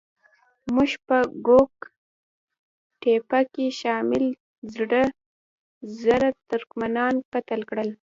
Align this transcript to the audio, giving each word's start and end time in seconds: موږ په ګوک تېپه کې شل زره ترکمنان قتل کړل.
موږ 0.73 0.91
په 1.07 1.17
ګوک 1.47 1.73
تېپه 3.01 3.39
کې 3.53 3.65
شل 3.79 4.07
زره 6.01 6.29
ترکمنان 6.49 7.13
قتل 7.33 7.59
کړل. 7.69 7.89